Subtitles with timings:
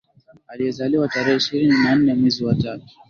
[0.47, 2.85] Aliyezaliwa tarehe ishirini na nne mwezi wa tatu